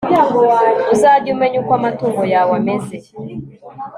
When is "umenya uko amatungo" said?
1.35-2.21